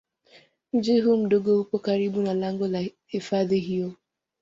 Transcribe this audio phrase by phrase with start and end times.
[0.73, 3.93] Mji huu mdogo upo karibu na lango la hifadhi hiyo